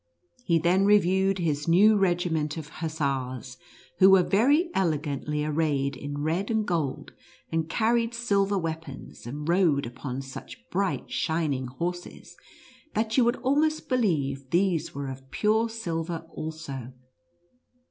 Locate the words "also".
16.31-16.93